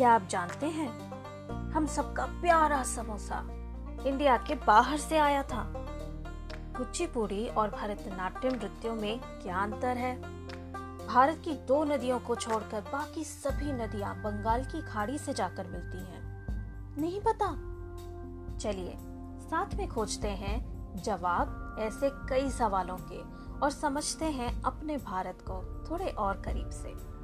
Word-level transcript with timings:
क्या 0.00 0.12
आप 0.12 0.26
जानते 0.30 0.66
हैं? 0.66 1.10
हम 1.72 1.86
सबका 1.86 2.26
प्यारा 2.26 2.82
समोसा 2.82 3.46
इंडिया 4.06 4.36
के 4.36 4.54
बाहर 4.54 4.98
से 4.98 5.18
आया 5.18 5.42
था। 5.42 5.72
कुचिपुड़ी 6.76 7.48
और 7.48 7.70
भरतनाट्यम 7.70 8.54
नृत्यों 8.54 8.94
में 8.94 9.20
क्या 9.20 9.58
अंतर 9.58 9.96
है? 9.96 10.22
भारत 11.06 11.42
की 11.44 11.54
दो 11.54 11.84
नदियों 11.84 12.20
को 12.20 12.36
छोड़कर 12.36 12.80
बाकी 12.80 13.24
सभी 13.24 13.72
नदियाँ 13.72 14.22
बंगाल 14.22 14.64
की 14.64 14.82
खाड़ी 14.82 15.18
से 15.18 15.34
जाकर 15.34 15.66
मिलती 15.66 15.98
हैं। 15.98 16.46
नहीं 16.98 17.20
पता? 17.20 17.46
चलिए, 18.58 18.96
साथ 19.40 19.74
में 19.74 19.88
खोजते 19.88 20.28
हैं 20.28 20.80
जवाब 21.02 21.76
ऐसे 21.78 22.10
कई 22.12 22.50
सवालों 22.50 22.98
के 23.12 23.20
और 23.58 23.70
समझते 23.70 24.24
हैं 24.24 24.62
अपने 24.62 24.96
भारत 24.96 25.38
को 25.42 25.84
थोड़े 25.90 26.06
और 26.06 26.40
करीब 26.40 26.70
से। 26.70 27.19